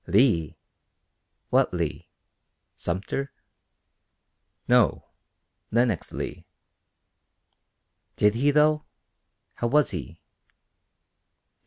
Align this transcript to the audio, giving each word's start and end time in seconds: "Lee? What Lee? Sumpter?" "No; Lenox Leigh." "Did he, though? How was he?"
"Lee? 0.07 0.57
What 1.51 1.75
Lee? 1.75 2.09
Sumpter?" 2.75 3.31
"No; 4.67 5.11
Lenox 5.69 6.11
Leigh." 6.11 6.47
"Did 8.15 8.33
he, 8.33 8.49
though? 8.49 8.85
How 9.53 9.67
was 9.67 9.91
he?" 9.91 10.19